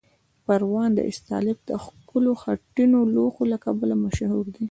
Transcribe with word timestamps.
پروان 0.45 0.91
او 1.01 1.07
استالف 1.11 1.57
د 1.69 1.71
ښکلو 1.85 2.31
خټینو 2.41 2.99
لوښو 3.13 3.43
له 3.51 3.57
کبله 3.65 3.93
مشهور 4.05 4.45
دي. 4.53 4.59